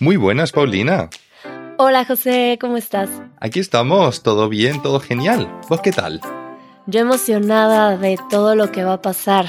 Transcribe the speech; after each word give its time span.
Muy 0.00 0.16
buenas, 0.16 0.52
Paulina. 0.52 1.10
Hola, 1.76 2.04
José, 2.04 2.56
¿cómo 2.60 2.76
estás? 2.76 3.10
Aquí 3.40 3.58
estamos, 3.58 4.22
todo 4.22 4.48
bien, 4.48 4.80
todo 4.80 5.00
genial. 5.00 5.50
¿Vos 5.68 5.80
qué 5.80 5.90
tal? 5.90 6.20
Yo 6.86 7.00
emocionada 7.00 7.96
de 7.96 8.16
todo 8.30 8.54
lo 8.54 8.70
que 8.70 8.84
va 8.84 8.94
a 8.94 9.02
pasar 9.02 9.46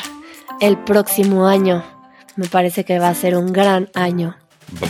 el 0.59 0.77
próximo 0.79 1.45
año. 1.45 1.83
Me 2.35 2.47
parece 2.47 2.83
que 2.83 2.97
va 2.97 3.09
a 3.09 3.15
ser 3.15 3.35
un 3.35 3.53
gran 3.53 3.89
año. 3.93 4.35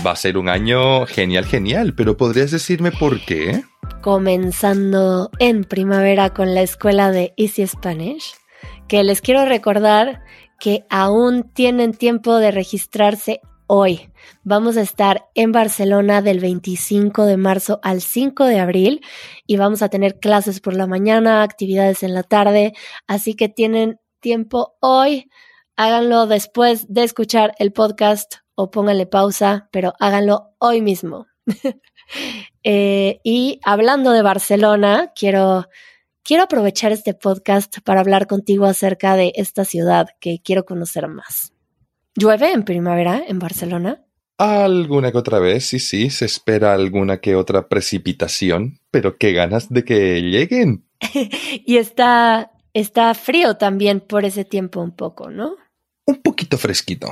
Va 0.05 0.11
a 0.11 0.15
ser 0.15 0.37
un 0.37 0.47
año 0.47 1.05
genial, 1.05 1.45
genial, 1.45 1.93
pero 1.93 2.15
¿podrías 2.15 2.51
decirme 2.51 2.93
por 2.93 3.19
qué? 3.25 3.63
Comenzando 4.01 5.29
en 5.39 5.65
primavera 5.65 6.33
con 6.33 6.55
la 6.55 6.61
escuela 6.61 7.11
de 7.11 7.33
Easy 7.35 7.67
Spanish, 7.67 8.33
que 8.87 9.03
les 9.03 9.19
quiero 9.19 9.43
recordar 9.43 10.21
que 10.57 10.85
aún 10.89 11.43
tienen 11.53 11.93
tiempo 11.93 12.37
de 12.37 12.51
registrarse 12.51 13.41
hoy. 13.69 14.09
Vamos 14.43 14.77
a 14.77 14.81
estar 14.81 15.29
en 15.35 15.51
Barcelona 15.51 16.23
del 16.23 16.39
25 16.39 17.25
de 17.25 17.37
marzo 17.37 17.79
al 17.83 18.01
5 18.01 18.45
de 18.45 18.59
abril 18.59 19.01
y 19.45 19.57
vamos 19.57 19.83
a 19.83 19.89
tener 19.89 20.19
clases 20.19 20.59
por 20.59 20.75
la 20.75 20.87
mañana, 20.87 21.43
actividades 21.43 22.01
en 22.01 22.15
la 22.15 22.23
tarde, 22.23 22.73
así 23.05 23.35
que 23.35 23.47
tienen 23.47 23.99
tiempo 24.19 24.75
hoy. 24.81 25.29
Háganlo 25.77 26.25
después 26.25 26.87
de 26.91 27.03
escuchar 27.03 27.53
el 27.59 27.71
podcast 27.71 28.37
o 28.55 28.71
pónganle 28.71 29.05
pausa, 29.05 29.69
pero 29.71 29.93
háganlo 29.99 30.55
hoy 30.57 30.81
mismo. 30.81 31.27
Eh, 32.63 33.19
y 33.23 33.59
hablando 33.63 34.11
de 34.11 34.23
Barcelona, 34.23 35.13
quiero, 35.15 35.67
quiero 36.23 36.43
aprovechar 36.43 36.91
este 36.91 37.13
podcast 37.13 37.77
para 37.83 37.99
hablar 38.01 38.25
contigo 38.25 38.65
acerca 38.65 39.15
de 39.15 39.31
esta 39.35 39.63
ciudad 39.63 40.07
que 40.19 40.39
quiero 40.43 40.65
conocer 40.65 41.07
más. 41.07 41.53
¿Llueve 42.19 42.51
en 42.51 42.63
primavera 42.63 43.23
en 43.25 43.39
Barcelona? 43.39 44.03
Alguna 44.37 45.13
que 45.13 45.17
otra 45.17 45.39
vez, 45.39 45.65
sí, 45.65 45.79
sí, 45.79 46.09
se 46.09 46.25
espera 46.25 46.73
alguna 46.73 47.21
que 47.21 47.35
otra 47.35 47.69
precipitación, 47.69 48.79
pero 48.91 49.17
qué 49.17 49.31
ganas 49.31 49.69
de 49.69 49.85
que 49.85 50.21
lleguen. 50.21 50.83
y 51.65 51.77
está, 51.77 52.51
está 52.73 53.13
frío 53.13 53.55
también 53.55 54.01
por 54.01 54.25
ese 54.25 54.43
tiempo 54.43 54.81
un 54.81 54.91
poco, 54.91 55.29
¿no? 55.29 55.55
Un 56.05 56.21
poquito 56.21 56.57
fresquito, 56.57 57.07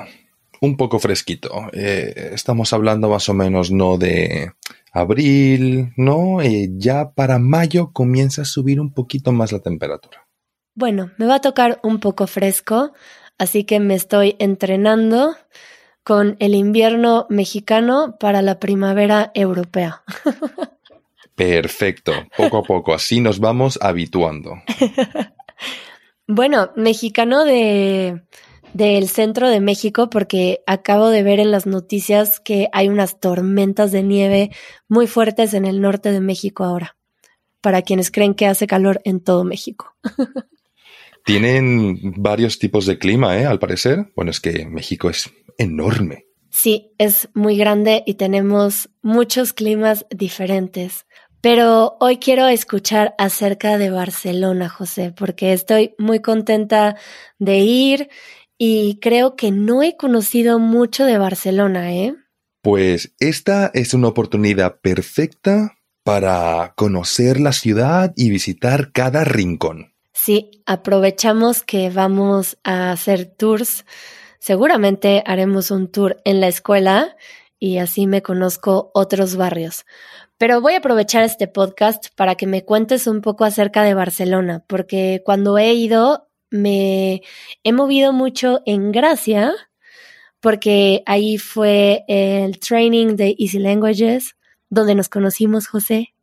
un 0.60 0.76
poco 0.76 1.00
fresquito. 1.00 1.70
Eh, 1.72 2.32
estamos 2.34 2.74
hablando 2.74 3.08
más 3.08 3.30
o 3.30 3.34
menos, 3.34 3.72
¿no? 3.72 3.98
De 3.98 4.52
abril, 4.92 5.94
¿no? 5.96 6.42
Eh, 6.42 6.68
ya 6.74 7.12
para 7.12 7.40
mayo 7.40 7.92
comienza 7.94 8.42
a 8.42 8.46
subir 8.46 8.82
un 8.82 8.94
poquito 8.94 9.32
más 9.32 9.54
la 9.54 9.60
temperatura. 9.60 10.28
Bueno, 10.76 11.12
me 11.18 11.28
va 11.28 11.36
a 11.36 11.42
tocar 11.42 11.80
un 11.82 12.00
poco 12.02 12.28
fresco, 12.28 12.92
así 13.38 13.64
que 13.64 13.80
me 13.80 13.96
estoy 13.96 14.36
entrenando 14.40 15.36
con 16.04 16.38
el 16.40 16.56
invierno 16.56 17.26
mexicano 17.30 18.16
para 18.20 18.42
la 18.42 18.60
primavera 18.60 19.32
europea. 19.34 20.04
Perfecto, 21.36 22.14
poco 22.36 22.58
a 22.60 22.64
poco, 22.64 22.94
así 22.94 23.20
nos 23.20 23.40
vamos 23.40 23.78
habituando. 23.82 24.56
bueno, 26.28 26.72
mexicano 26.76 27.44
de 27.44 28.24
del 28.74 29.10
centro 29.10 29.50
de 29.50 29.60
México 29.60 30.10
porque 30.10 30.64
acabo 30.68 31.10
de 31.10 31.24
ver 31.24 31.40
en 31.40 31.52
las 31.52 31.66
noticias 31.66 32.40
que 32.40 32.70
hay 32.74 32.90
unas 32.90 33.20
tormentas 33.20 33.92
de 33.92 34.04
nieve 34.04 34.52
muy 34.88 35.08
fuertes 35.08 35.54
en 35.54 35.66
el 35.66 35.82
norte 35.82 36.12
de 36.12 36.22
México 36.22 36.64
ahora, 36.64 36.96
para 37.62 37.82
quienes 37.82 38.12
creen 38.12 38.34
que 38.34 38.46
hace 38.46 38.68
calor 38.68 39.02
en 39.04 39.20
todo 39.20 39.44
México. 39.44 39.96
Tienen 41.28 42.14
varios 42.16 42.58
tipos 42.58 42.86
de 42.86 42.98
clima, 42.98 43.38
¿eh? 43.38 43.46
Al 43.46 43.60
parecer. 43.60 44.14
Bueno, 44.16 44.32
es 44.32 44.40
que 44.40 44.66
México 44.66 45.10
es 45.10 45.30
enorme. 45.58 46.26
Sí, 46.50 46.94
es 46.98 47.28
muy 47.34 47.58
grande 47.58 48.02
y 48.06 48.14
tenemos 48.14 48.90
muchos 49.02 49.52
climas 49.52 50.06
diferentes. 50.10 51.06
Pero 51.42 51.98
hoy 52.00 52.20
quiero 52.20 52.48
escuchar 52.48 53.14
acerca 53.18 53.78
de 53.78 53.90
Barcelona, 53.90 54.70
José, 54.70 55.12
porque 55.12 55.52
estoy 55.52 55.96
muy 55.98 56.22
contenta 56.22 56.96
de 57.40 57.58
ir 57.58 58.10
y 58.58 58.98
creo 59.02 59.36
que 59.36 59.52
no 59.52 59.84
he 59.84 59.98
conocido 59.98 60.60
mucho 60.60 61.04
de 61.04 61.18
Barcelona, 61.18 61.94
¿eh? 61.94 62.16
Pues 62.62 63.14
esta 63.20 63.70
es 63.74 63.94
una 63.94 64.08
oportunidad 64.08 64.80
perfecta 64.80 65.78
para 66.06 66.74
conocer 66.78 67.42
la 67.42 67.52
ciudad 67.52 68.14
y 68.16 68.30
visitar 68.30 68.94
cada 68.94 69.26
rincón. 69.26 69.97
Sí, 70.20 70.50
aprovechamos 70.66 71.62
que 71.62 71.92
vamos 71.92 72.58
a 72.64 72.92
hacer 72.92 73.28
tours. 73.28 73.86
Seguramente 74.40 75.24
haremos 75.28 75.70
un 75.70 75.90
tour 75.90 76.18
en 76.26 76.42
la 76.42 76.48
escuela 76.48 77.16
y 77.60 77.78
así 77.78 78.08
me 78.08 78.24
conozco 78.24 78.90
otros 78.96 79.36
barrios. 79.36 79.86
Pero 80.40 80.60
voy 80.60 80.74
a 80.74 80.80
aprovechar 80.80 81.24
este 81.24 81.48
podcast 81.48 82.08
para 82.16 82.34
que 82.34 82.48
me 82.48 82.66
cuentes 82.66 83.06
un 83.06 83.22
poco 83.22 83.46
acerca 83.46 83.84
de 83.84 83.94
Barcelona, 83.94 84.64
porque 84.68 85.22
cuando 85.24 85.60
he 85.60 85.74
ido 85.76 86.28
me 86.50 87.22
he 87.64 87.72
movido 87.72 88.12
mucho 88.12 88.64
en 88.66 88.92
Gracia, 88.92 89.54
porque 90.40 91.04
ahí 91.06 91.38
fue 91.38 92.04
el 92.08 92.60
training 92.60 93.18
de 93.18 93.36
Easy 93.38 93.60
Languages, 93.60 94.36
donde 94.70 94.96
nos 94.96 95.10
conocimos, 95.10 95.68
José. 95.68 96.16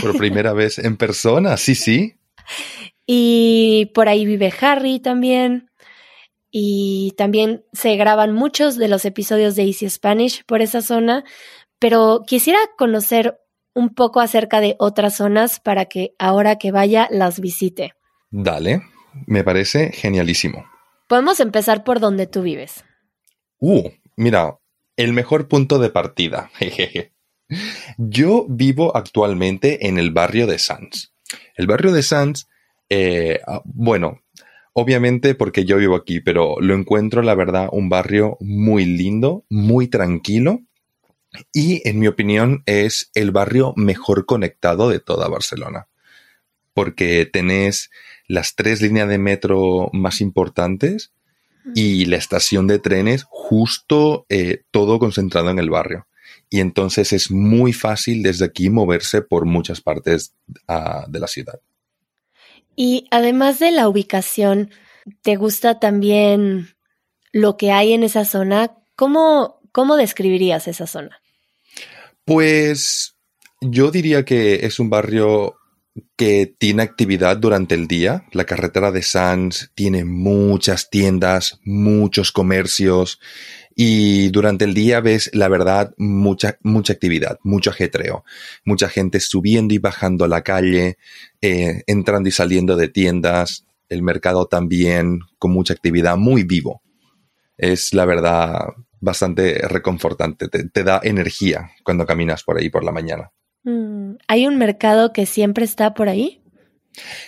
Por 0.00 0.16
primera 0.16 0.54
vez 0.54 0.78
en 0.78 0.96
persona, 0.96 1.58
sí, 1.58 1.74
sí. 1.74 2.16
Y 3.14 3.90
por 3.92 4.08
ahí 4.08 4.24
vive 4.24 4.50
Harry 4.62 4.98
también. 4.98 5.70
Y 6.50 7.12
también 7.18 7.62
se 7.74 7.94
graban 7.96 8.32
muchos 8.32 8.78
de 8.78 8.88
los 8.88 9.04
episodios 9.04 9.54
de 9.54 9.64
Easy 9.64 9.90
Spanish 9.90 10.44
por 10.46 10.62
esa 10.62 10.80
zona. 10.80 11.22
Pero 11.78 12.22
quisiera 12.26 12.58
conocer 12.78 13.38
un 13.74 13.90
poco 13.90 14.20
acerca 14.20 14.62
de 14.62 14.76
otras 14.78 15.16
zonas 15.16 15.60
para 15.60 15.84
que 15.84 16.14
ahora 16.18 16.56
que 16.56 16.72
vaya 16.72 17.06
las 17.10 17.38
visite. 17.38 17.92
Dale, 18.30 18.80
me 19.26 19.44
parece 19.44 19.92
genialísimo. 19.92 20.64
Podemos 21.06 21.38
empezar 21.40 21.84
por 21.84 22.00
donde 22.00 22.26
tú 22.26 22.40
vives. 22.40 22.82
Uh, 23.58 23.90
mira, 24.16 24.58
el 24.96 25.12
mejor 25.12 25.48
punto 25.48 25.78
de 25.78 25.90
partida. 25.90 26.50
Yo 27.98 28.46
vivo 28.48 28.96
actualmente 28.96 29.86
en 29.86 29.98
el 29.98 30.12
barrio 30.12 30.46
de 30.46 30.58
Sanz. 30.58 31.12
El 31.56 31.66
barrio 31.66 31.92
de 31.92 32.02
Sanz 32.02 32.46
eh, 32.88 33.40
ah, 33.46 33.62
bueno, 33.64 34.22
obviamente 34.72 35.34
porque 35.34 35.64
yo 35.64 35.76
vivo 35.76 35.96
aquí, 35.96 36.20
pero 36.20 36.60
lo 36.60 36.74
encuentro, 36.74 37.22
la 37.22 37.34
verdad, 37.34 37.68
un 37.72 37.88
barrio 37.88 38.36
muy 38.40 38.84
lindo, 38.84 39.44
muy 39.48 39.88
tranquilo 39.88 40.60
y, 41.52 41.86
en 41.88 41.98
mi 41.98 42.08
opinión, 42.08 42.62
es 42.66 43.10
el 43.14 43.30
barrio 43.30 43.72
mejor 43.76 44.26
conectado 44.26 44.88
de 44.88 45.00
toda 45.00 45.28
Barcelona. 45.28 45.88
Porque 46.74 47.26
tenés 47.30 47.90
las 48.26 48.54
tres 48.54 48.80
líneas 48.80 49.08
de 49.08 49.18
metro 49.18 49.90
más 49.92 50.20
importantes 50.20 51.12
y 51.74 52.06
la 52.06 52.16
estación 52.16 52.66
de 52.66 52.78
trenes 52.78 53.24
justo 53.28 54.26
eh, 54.28 54.62
todo 54.70 54.98
concentrado 54.98 55.50
en 55.50 55.58
el 55.58 55.70
barrio. 55.70 56.06
Y 56.50 56.60
entonces 56.60 57.12
es 57.12 57.30
muy 57.30 57.72
fácil 57.72 58.22
desde 58.22 58.44
aquí 58.44 58.68
moverse 58.68 59.22
por 59.22 59.46
muchas 59.46 59.80
partes 59.80 60.34
uh, 60.68 61.10
de 61.10 61.20
la 61.20 61.26
ciudad. 61.26 61.60
Y 62.76 63.06
además 63.10 63.58
de 63.58 63.70
la 63.70 63.88
ubicación, 63.88 64.70
¿te 65.22 65.36
gusta 65.36 65.78
también 65.78 66.68
lo 67.32 67.56
que 67.56 67.72
hay 67.72 67.92
en 67.92 68.02
esa 68.02 68.24
zona? 68.24 68.72
¿Cómo, 68.96 69.60
cómo 69.72 69.96
describirías 69.96 70.68
esa 70.68 70.86
zona? 70.86 71.20
Pues 72.24 73.16
yo 73.60 73.90
diría 73.90 74.24
que 74.24 74.66
es 74.66 74.78
un 74.78 74.90
barrio 74.90 75.56
que 76.16 76.54
tiene 76.58 76.82
actividad 76.82 77.36
durante 77.36 77.74
el 77.74 77.86
día. 77.86 78.24
La 78.32 78.44
carretera 78.44 78.90
de 78.90 79.02
Sanz 79.02 79.70
tiene 79.74 80.04
muchas 80.04 80.88
tiendas, 80.88 81.60
muchos 81.64 82.32
comercios 82.32 83.20
y 83.76 84.28
durante 84.30 84.64
el 84.64 84.74
día 84.74 85.00
ves, 85.00 85.30
la 85.32 85.48
verdad, 85.48 85.94
mucha, 85.96 86.58
mucha 86.62 86.92
actividad, 86.92 87.38
mucho 87.42 87.70
ajetreo, 87.70 88.24
mucha 88.64 88.88
gente 88.88 89.20
subiendo 89.20 89.74
y 89.74 89.78
bajando 89.78 90.24
a 90.24 90.28
la 90.28 90.42
calle, 90.42 90.98
eh, 91.40 91.82
entrando 91.86 92.28
y 92.28 92.32
saliendo 92.32 92.76
de 92.76 92.88
tiendas, 92.88 93.66
el 93.88 94.02
mercado 94.02 94.46
también 94.46 95.20
con 95.38 95.52
mucha 95.52 95.74
actividad, 95.74 96.16
muy 96.16 96.44
vivo. 96.44 96.82
Es 97.56 97.92
la 97.94 98.04
verdad 98.04 98.68
bastante 99.00 99.58
reconfortante, 99.68 100.48
te, 100.48 100.84
da 100.84 101.00
energía 101.02 101.72
cuando 101.84 102.06
caminas 102.06 102.44
por 102.44 102.58
ahí 102.58 102.70
por 102.70 102.84
la 102.84 102.92
mañana. 102.92 103.32
Mm, 103.64 104.14
¿Hay 104.28 104.46
un 104.46 104.58
mercado 104.58 105.12
que 105.12 105.26
siempre 105.26 105.64
está 105.64 105.92
por 105.92 106.08
ahí? 106.08 106.40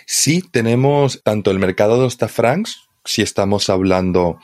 Sí, 0.05 0.41
tenemos 0.51 1.21
tanto 1.23 1.51
el 1.51 1.59
mercado 1.59 1.99
de 1.99 2.05
Ostafrancs, 2.05 2.87
si 3.03 3.21
estamos 3.21 3.69
hablando 3.69 4.39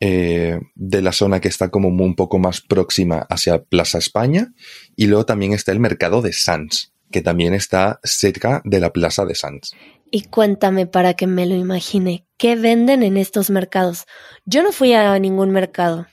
eh, 0.00 0.60
de 0.74 1.02
la 1.02 1.12
zona 1.12 1.40
que 1.40 1.48
está 1.48 1.70
como 1.70 1.88
un 1.88 2.14
poco 2.14 2.38
más 2.38 2.60
próxima 2.60 3.26
hacia 3.30 3.62
Plaza 3.62 3.98
España. 3.98 4.52
Y 4.96 5.06
luego 5.06 5.26
también 5.26 5.52
está 5.52 5.72
el 5.72 5.80
mercado 5.80 6.22
de 6.22 6.32
Sanz, 6.32 6.92
que 7.10 7.22
también 7.22 7.54
está 7.54 8.00
cerca 8.02 8.62
de 8.64 8.80
la 8.80 8.92
Plaza 8.92 9.24
de 9.24 9.34
Sanz. 9.34 9.72
Y 10.10 10.22
cuéntame 10.22 10.86
para 10.86 11.14
que 11.14 11.26
me 11.26 11.46
lo 11.46 11.54
imagine, 11.54 12.26
¿qué 12.38 12.56
venden 12.56 13.02
en 13.02 13.16
estos 13.16 13.50
mercados? 13.50 14.06
Yo 14.46 14.62
no 14.62 14.72
fui 14.72 14.94
a 14.94 15.18
ningún 15.18 15.50
mercado. 15.50 16.06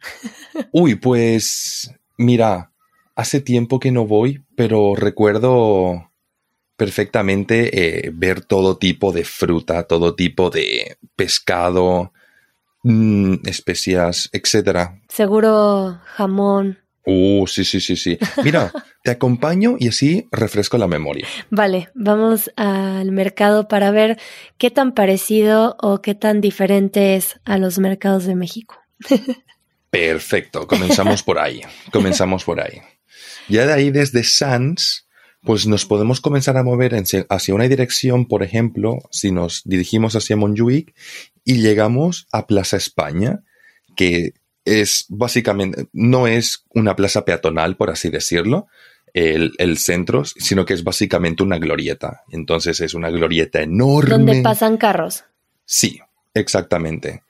Uy, 0.72 0.96
pues 0.96 1.90
Mira, 2.16 2.72
hace 3.16 3.40
tiempo 3.40 3.80
que 3.80 3.90
no 3.90 4.06
voy, 4.06 4.44
pero 4.56 4.94
recuerdo 4.94 6.12
perfectamente 6.76 8.06
eh, 8.06 8.10
ver 8.12 8.44
todo 8.44 8.78
tipo 8.78 9.12
de 9.12 9.24
fruta, 9.24 9.84
todo 9.84 10.14
tipo 10.14 10.50
de 10.50 10.96
pescado, 11.16 12.12
mm, 12.84 13.46
especias, 13.46 14.30
etcétera. 14.32 15.00
Seguro 15.08 15.98
jamón. 16.04 16.78
Uh, 17.06 17.46
sí, 17.46 17.64
sí, 17.64 17.80
sí, 17.80 17.96
sí. 17.96 18.18
Mira, 18.42 18.72
te 19.02 19.10
acompaño 19.10 19.76
y 19.78 19.88
así 19.88 20.26
refresco 20.30 20.78
la 20.78 20.86
memoria. 20.86 21.26
Vale, 21.50 21.90
vamos 21.94 22.50
al 22.56 23.12
mercado 23.12 23.68
para 23.68 23.90
ver 23.90 24.18
qué 24.56 24.70
tan 24.70 24.92
parecido 24.92 25.76
o 25.80 26.00
qué 26.00 26.14
tan 26.14 26.40
diferente 26.40 27.16
es 27.16 27.40
a 27.44 27.58
los 27.58 27.78
mercados 27.78 28.24
de 28.24 28.36
México. 28.36 28.76
Perfecto, 29.90 30.66
comenzamos 30.66 31.22
por 31.22 31.38
ahí. 31.38 31.60
Comenzamos 31.92 32.44
por 32.44 32.60
ahí. 32.60 32.80
Ya 33.48 33.66
de 33.66 33.74
ahí 33.74 33.90
desde 33.90 34.24
Sans, 34.24 35.03
pues 35.44 35.66
nos 35.66 35.84
podemos 35.84 36.20
comenzar 36.20 36.56
a 36.56 36.62
mover 36.62 36.94
hacia 36.94 37.54
una 37.54 37.68
dirección, 37.68 38.26
por 38.26 38.42
ejemplo, 38.42 38.98
si 39.10 39.30
nos 39.30 39.62
dirigimos 39.64 40.16
hacia 40.16 40.36
Montjuic 40.36 40.94
y 41.44 41.56
llegamos 41.56 42.26
a 42.32 42.46
Plaza 42.46 42.76
España, 42.76 43.42
que 43.96 44.34
es 44.64 45.06
básicamente, 45.08 45.86
no 45.92 46.26
es 46.26 46.64
una 46.70 46.96
plaza 46.96 47.24
peatonal, 47.24 47.76
por 47.76 47.90
así 47.90 48.08
decirlo, 48.08 48.66
el, 49.12 49.52
el, 49.58 49.78
centro, 49.78 50.24
sino 50.24 50.64
que 50.64 50.74
es 50.74 50.82
básicamente 50.82 51.42
una 51.42 51.58
glorieta. 51.58 52.22
Entonces 52.30 52.80
es 52.80 52.94
una 52.94 53.10
glorieta 53.10 53.60
enorme. 53.60 54.10
Donde 54.10 54.42
pasan 54.42 54.76
carros. 54.76 55.24
Sí, 55.66 56.00
exactamente. 56.32 57.22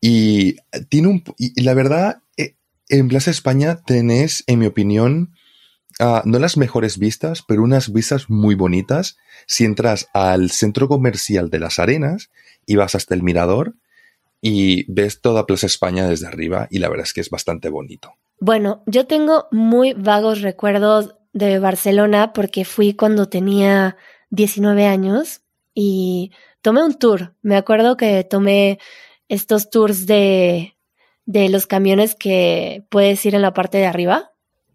Y 0.00 0.56
tiene 0.88 1.08
un, 1.08 1.24
y 1.38 1.62
la 1.62 1.74
verdad, 1.74 2.18
eh, 2.36 2.54
en 2.88 3.08
Plaza 3.08 3.30
España 3.30 3.80
tenés, 3.84 4.44
en 4.46 4.58
mi 4.58 4.66
opinión, 4.66 5.34
uh, 6.00 6.20
no 6.24 6.38
las 6.38 6.56
mejores 6.56 6.98
vistas, 6.98 7.42
pero 7.46 7.62
unas 7.62 7.92
vistas 7.92 8.30
muy 8.30 8.54
bonitas. 8.54 9.16
Si 9.46 9.64
entras 9.64 10.08
al 10.12 10.50
centro 10.50 10.88
comercial 10.88 11.50
de 11.50 11.60
las 11.60 11.78
arenas 11.78 12.30
y 12.66 12.76
vas 12.76 12.94
hasta 12.94 13.14
el 13.14 13.22
mirador, 13.22 13.74
y 14.42 14.84
ves 14.92 15.20
toda 15.22 15.46
Plaza 15.46 15.66
España 15.66 16.06
desde 16.06 16.26
arriba 16.26 16.66
y 16.68 16.80
la 16.80 16.88
verdad 16.88 17.06
es 17.06 17.14
que 17.14 17.20
es 17.20 17.30
bastante 17.30 17.70
bonito. 17.70 18.14
Bueno, 18.40 18.82
yo 18.86 19.06
tengo 19.06 19.46
muy 19.52 19.94
vagos 19.94 20.42
recuerdos 20.42 21.14
de 21.32 21.60
Barcelona 21.60 22.32
porque 22.32 22.64
fui 22.64 22.94
cuando 22.94 23.28
tenía 23.28 23.96
19 24.30 24.84
años 24.86 25.42
y 25.74 26.32
tomé 26.60 26.82
un 26.82 26.98
tour. 26.98 27.36
Me 27.40 27.56
acuerdo 27.56 27.96
que 27.96 28.24
tomé 28.24 28.80
estos 29.28 29.70
tours 29.70 30.06
de, 30.06 30.76
de 31.24 31.48
los 31.48 31.68
camiones 31.68 32.16
que 32.16 32.84
puedes 32.90 33.24
ir 33.24 33.36
en 33.36 33.42
la 33.42 33.54
parte 33.54 33.78
de 33.78 33.86
arriba 33.86 34.31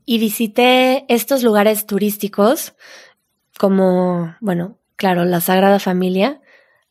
y 0.07 0.19
visité 0.19 1.05
estos 1.13 1.43
lugares 1.43 1.85
turísticos 1.85 2.73
como, 3.59 4.35
bueno, 4.39 4.79
claro, 4.95 5.25
la 5.25 5.41
Sagrada 5.41 5.79
Familia, 5.79 6.41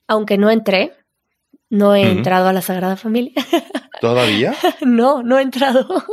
aunque 0.07 0.37
no 0.37 0.51
entré, 0.51 0.93
no 1.71 1.95
he 1.95 2.03
entrado 2.03 2.47
a 2.49 2.53
la 2.53 2.61
Sagrada 2.61 2.97
Familia. 2.97 3.33
¿Todavía? 4.03 4.55
no, 4.83 5.23
no 5.23 5.39
he 5.39 5.43
entrado. 5.43 6.05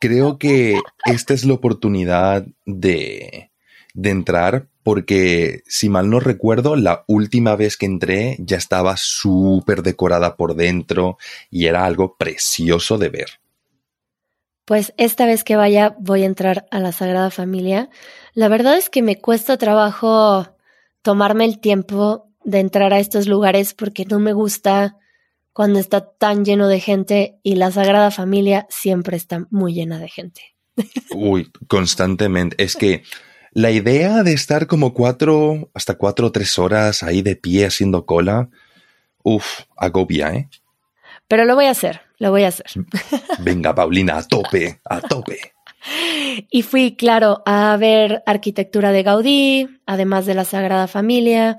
Creo 0.00 0.38
que 0.38 0.80
esta 1.04 1.34
es 1.34 1.44
la 1.44 1.54
oportunidad 1.54 2.44
de, 2.66 3.52
de 3.94 4.10
entrar 4.10 4.66
porque, 4.82 5.62
si 5.68 5.88
mal 5.88 6.10
no 6.10 6.18
recuerdo, 6.18 6.74
la 6.74 7.04
última 7.06 7.54
vez 7.54 7.76
que 7.76 7.86
entré 7.86 8.36
ya 8.40 8.56
estaba 8.56 8.96
súper 8.96 9.82
decorada 9.82 10.34
por 10.34 10.56
dentro 10.56 11.16
y 11.48 11.66
era 11.66 11.84
algo 11.84 12.16
precioso 12.16 12.98
de 12.98 13.08
ver. 13.08 13.28
Pues 14.68 14.92
esta 14.98 15.24
vez 15.24 15.44
que 15.44 15.56
vaya 15.56 15.96
voy 15.98 16.24
a 16.24 16.26
entrar 16.26 16.66
a 16.70 16.78
la 16.78 16.92
Sagrada 16.92 17.30
Familia. 17.30 17.88
La 18.34 18.48
verdad 18.48 18.76
es 18.76 18.90
que 18.90 19.00
me 19.00 19.18
cuesta 19.18 19.56
trabajo 19.56 20.46
tomarme 21.00 21.46
el 21.46 21.58
tiempo 21.58 22.28
de 22.44 22.60
entrar 22.60 22.92
a 22.92 22.98
estos 22.98 23.28
lugares 23.28 23.72
porque 23.72 24.04
no 24.04 24.18
me 24.18 24.34
gusta 24.34 24.98
cuando 25.54 25.78
está 25.78 26.12
tan 26.12 26.44
lleno 26.44 26.68
de 26.68 26.80
gente 26.80 27.38
y 27.42 27.54
la 27.54 27.70
Sagrada 27.70 28.10
Familia 28.10 28.66
siempre 28.68 29.16
está 29.16 29.46
muy 29.48 29.72
llena 29.72 29.98
de 29.98 30.08
gente. 30.10 30.42
Uy, 31.14 31.50
constantemente. 31.66 32.62
Es 32.62 32.76
que 32.76 33.04
la 33.52 33.70
idea 33.70 34.22
de 34.22 34.34
estar 34.34 34.66
como 34.66 34.92
cuatro, 34.92 35.70
hasta 35.72 35.94
cuatro 35.94 36.26
o 36.26 36.32
tres 36.32 36.58
horas 36.58 37.02
ahí 37.02 37.22
de 37.22 37.36
pie 37.36 37.64
haciendo 37.64 38.04
cola, 38.04 38.50
uff, 39.22 39.60
agobia, 39.78 40.34
¿eh? 40.34 40.50
Pero 41.26 41.46
lo 41.46 41.54
voy 41.54 41.64
a 41.64 41.70
hacer, 41.70 42.02
lo 42.18 42.30
voy 42.30 42.44
a 42.44 42.48
hacer. 42.48 42.66
Venga, 43.40 43.74
Paulina, 43.74 44.18
a 44.18 44.22
tope, 44.22 44.80
a 44.84 45.00
tope. 45.00 45.38
Y 46.50 46.62
fui, 46.62 46.96
claro, 46.96 47.42
a 47.46 47.76
ver 47.78 48.22
arquitectura 48.26 48.92
de 48.92 49.02
Gaudí, 49.02 49.68
además 49.86 50.26
de 50.26 50.34
la 50.34 50.44
Sagrada 50.44 50.86
Familia, 50.86 51.56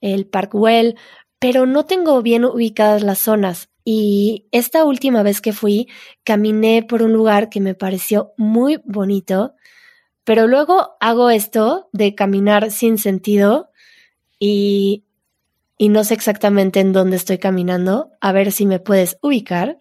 el 0.00 0.26
Parkwell, 0.26 0.96
pero 1.38 1.66
no 1.66 1.84
tengo 1.86 2.22
bien 2.22 2.44
ubicadas 2.44 3.02
las 3.02 3.18
zonas. 3.18 3.70
Y 3.84 4.46
esta 4.52 4.84
última 4.84 5.22
vez 5.22 5.40
que 5.40 5.52
fui, 5.52 5.88
caminé 6.22 6.84
por 6.84 7.02
un 7.02 7.12
lugar 7.12 7.48
que 7.48 7.60
me 7.60 7.74
pareció 7.74 8.32
muy 8.36 8.80
bonito, 8.84 9.54
pero 10.24 10.46
luego 10.46 10.96
hago 11.00 11.30
esto 11.30 11.88
de 11.92 12.14
caminar 12.14 12.70
sin 12.70 12.96
sentido 12.96 13.70
y, 14.38 15.04
y 15.76 15.88
no 15.88 16.04
sé 16.04 16.14
exactamente 16.14 16.78
en 16.78 16.92
dónde 16.92 17.16
estoy 17.16 17.38
caminando, 17.38 18.12
a 18.20 18.30
ver 18.30 18.52
si 18.52 18.66
me 18.66 18.78
puedes 18.78 19.18
ubicar. 19.20 19.80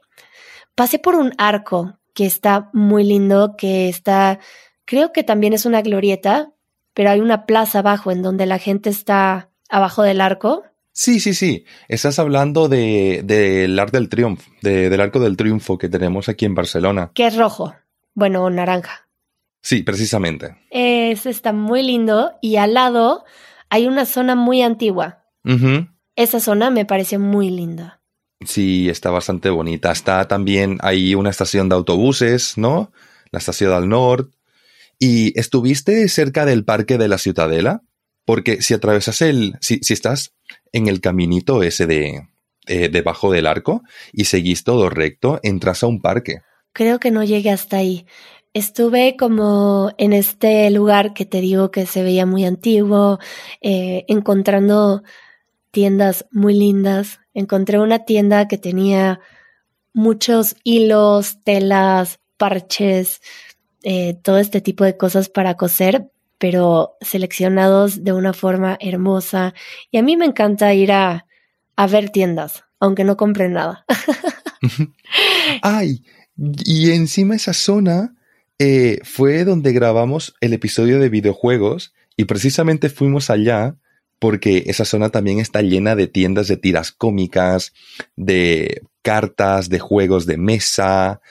Pasé 0.75 0.99
por 0.99 1.15
un 1.15 1.33
arco 1.37 1.97
que 2.13 2.25
está 2.25 2.69
muy 2.73 3.03
lindo, 3.03 3.55
que 3.57 3.89
está, 3.89 4.39
creo 4.85 5.11
que 5.11 5.23
también 5.23 5.53
es 5.53 5.65
una 5.65 5.81
glorieta, 5.81 6.51
pero 6.93 7.09
hay 7.09 7.19
una 7.19 7.45
plaza 7.45 7.79
abajo 7.79 8.11
en 8.11 8.21
donde 8.21 8.45
la 8.45 8.59
gente 8.59 8.89
está 8.89 9.49
abajo 9.69 10.03
del 10.03 10.21
arco. 10.21 10.63
Sí, 10.93 11.19
sí, 11.19 11.33
sí. 11.33 11.65
Estás 11.87 12.19
hablando 12.19 12.67
del 12.67 13.25
de, 13.25 13.77
Arco 13.79 13.97
del 13.97 14.09
Triunfo, 14.09 14.51
del 14.61 14.99
Arco 14.99 15.19
del 15.19 15.37
Triunfo 15.37 15.77
que 15.77 15.87
tenemos 15.89 16.27
aquí 16.27 16.45
en 16.45 16.55
Barcelona. 16.55 17.11
Que 17.13 17.27
es 17.27 17.37
rojo. 17.37 17.73
Bueno, 18.13 18.49
naranja. 18.49 19.07
Sí, 19.61 19.83
precisamente. 19.83 20.57
Es, 20.69 21.25
está 21.25 21.53
muy 21.53 21.83
lindo 21.83 22.33
y 22.41 22.57
al 22.57 22.73
lado 22.73 23.23
hay 23.69 23.87
una 23.87 24.05
zona 24.05 24.35
muy 24.35 24.61
antigua. 24.61 25.23
Esa 26.15 26.39
zona 26.39 26.69
me 26.71 26.85
parece 26.85 27.17
muy 27.17 27.49
linda. 27.49 28.00
Sí, 28.45 28.89
está 28.89 29.11
bastante 29.11 29.49
bonita. 29.49 29.91
Está 29.91 30.27
también 30.27 30.77
ahí 30.81 31.15
una 31.15 31.29
estación 31.29 31.69
de 31.69 31.75
autobuses, 31.75 32.57
¿no? 32.57 32.91
La 33.31 33.39
estación 33.39 33.71
del 33.71 33.89
norte. 33.89 34.35
¿Y 34.99 35.37
estuviste 35.39 36.07
cerca 36.09 36.45
del 36.45 36.63
Parque 36.63 36.97
de 36.97 37.07
la 37.07 37.17
Ciutadela? 37.17 37.81
Porque 38.25 38.61
si 38.61 38.73
atravesas 38.73 39.21
el, 39.21 39.55
si, 39.61 39.79
si 39.79 39.93
estás 39.93 40.33
en 40.71 40.87
el 40.87 41.01
caminito 41.01 41.63
ese 41.63 41.87
de, 41.87 42.27
eh, 42.67 42.89
debajo 42.89 43.31
del 43.31 43.47
arco 43.47 43.81
y 44.13 44.25
seguís 44.25 44.63
todo 44.63 44.89
recto, 44.89 45.39
entras 45.41 45.81
a 45.81 45.87
un 45.87 45.99
parque. 45.99 46.41
Creo 46.73 46.99
que 46.99 47.09
no 47.09 47.23
llegué 47.23 47.49
hasta 47.49 47.77
ahí. 47.77 48.05
Estuve 48.53 49.15
como 49.17 49.91
en 49.97 50.13
este 50.13 50.69
lugar 50.69 51.13
que 51.13 51.25
te 51.25 51.41
digo 51.41 51.71
que 51.71 51.87
se 51.87 52.03
veía 52.03 52.25
muy 52.25 52.45
antiguo, 52.45 53.17
eh, 53.61 54.05
encontrando 54.07 55.01
tiendas 55.71 56.25
muy 56.31 56.53
lindas. 56.53 57.19
Encontré 57.33 57.79
una 57.79 58.05
tienda 58.05 58.47
que 58.47 58.57
tenía 58.57 59.19
muchos 59.93 60.55
hilos, 60.63 61.37
telas, 61.43 62.19
parches, 62.37 63.21
eh, 63.83 64.15
todo 64.21 64.37
este 64.37 64.61
tipo 64.61 64.83
de 64.83 64.97
cosas 64.97 65.29
para 65.29 65.55
coser, 65.55 66.11
pero 66.37 66.97
seleccionados 67.01 68.03
de 68.03 68.13
una 68.13 68.33
forma 68.33 68.77
hermosa. 68.79 69.53
Y 69.89 69.97
a 69.97 70.03
mí 70.03 70.17
me 70.17 70.25
encanta 70.25 70.73
ir 70.73 70.91
a, 70.91 71.25
a 71.75 71.87
ver 71.87 72.09
tiendas, 72.09 72.63
aunque 72.79 73.03
no 73.03 73.17
compre 73.17 73.49
nada. 73.49 73.85
Ay, 75.61 76.03
y 76.37 76.91
encima 76.91 77.35
esa 77.35 77.53
zona 77.53 78.15
eh, 78.59 78.99
fue 79.03 79.43
donde 79.43 79.73
grabamos 79.73 80.35
el 80.41 80.53
episodio 80.53 80.99
de 80.99 81.09
videojuegos 81.09 81.93
y 82.15 82.25
precisamente 82.25 82.89
fuimos 82.89 83.29
allá 83.29 83.75
porque 84.21 84.65
esa 84.67 84.85
zona 84.85 85.09
también 85.09 85.39
está 85.39 85.63
llena 85.63 85.95
de 85.95 86.05
tiendas 86.05 86.47
de 86.47 86.55
tiras 86.55 86.91
cómicas, 86.91 87.73
de 88.15 88.83
cartas, 89.01 89.67
de 89.67 89.79
juegos 89.79 90.27
de 90.27 90.37
mesa, 90.37 91.21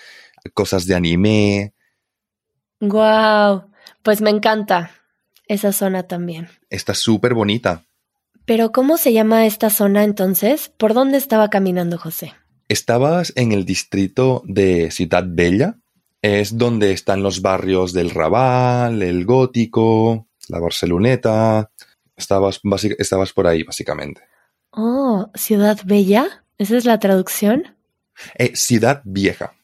cosas 0.54 0.86
de 0.86 0.96
anime. 0.96 1.72
Wow, 2.80 3.70
pues 4.02 4.20
me 4.20 4.30
encanta 4.30 4.90
esa 5.46 5.72
zona 5.72 6.08
también. 6.08 6.48
Está 6.68 6.94
súper 6.94 7.32
bonita. 7.32 7.84
Pero 8.44 8.72
¿cómo 8.72 8.96
se 8.96 9.12
llama 9.12 9.46
esta 9.46 9.70
zona 9.70 10.02
entonces? 10.02 10.72
¿Por 10.76 10.92
dónde 10.92 11.16
estaba 11.16 11.48
caminando 11.48 11.96
José? 11.96 12.34
Estabas 12.66 13.32
en 13.36 13.52
el 13.52 13.64
distrito 13.64 14.42
de 14.46 14.90
Ciudad 14.90 15.22
Bella. 15.28 15.76
Es 16.22 16.58
donde 16.58 16.90
están 16.90 17.22
los 17.22 17.40
barrios 17.40 17.92
del 17.92 18.10
Raval, 18.10 19.00
el 19.02 19.24
Gótico, 19.24 20.26
la 20.48 20.58
Barceloneta. 20.58 21.70
Estabas, 22.20 22.60
estabas 22.98 23.32
por 23.32 23.46
ahí, 23.46 23.62
básicamente. 23.62 24.22
Oh, 24.70 25.30
Ciudad 25.34 25.78
Bella. 25.84 26.44
¿Esa 26.58 26.76
es 26.76 26.84
la 26.84 26.98
traducción? 26.98 27.76
Eh, 28.38 28.54
ciudad 28.54 29.00
Vieja. 29.04 29.54